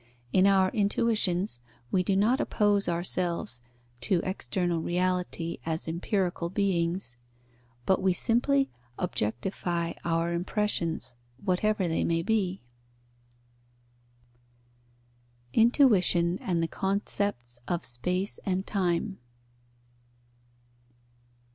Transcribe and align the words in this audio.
In 0.33 0.47
our 0.47 0.69
intuitions 0.69 1.59
we 1.91 2.01
do 2.01 2.15
not 2.15 2.39
oppose 2.39 2.89
ourselves 2.89 3.61
to 3.99 4.19
external 4.23 4.81
reality 4.81 5.59
as 5.63 5.87
empirical 5.87 6.49
beings, 6.49 7.17
but 7.85 8.01
we 8.01 8.11
simply 8.11 8.71
objectify 8.97 9.93
our 10.03 10.33
impressions, 10.33 11.13
whatever 11.45 11.87
they 11.87 12.03
be. 12.23 12.63
_Intuition 15.53 16.39
and 16.41 16.63
the 16.63 16.67
concepts 16.67 17.59
of 17.67 17.85
space 17.85 18.39
and 18.43 18.65
time. 18.65 19.19